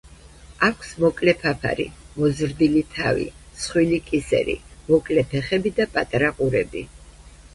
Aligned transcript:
აქვს 0.67 0.93
მოკლე 1.01 1.33
ფაფარი, 1.41 1.83
მოზრდილი 2.21 2.81
თავი, 2.95 3.27
მსხვილი 3.51 3.99
კისერი, 4.07 4.57
მოკლე 4.89 5.27
ფეხები 5.35 5.73
და 5.81 5.87
პატარა 5.99 6.33
ყურები. 6.41 6.83